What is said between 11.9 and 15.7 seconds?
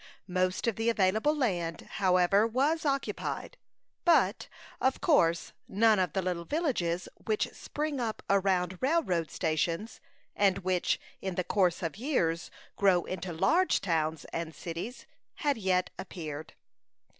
years, grow into large towns and cities, had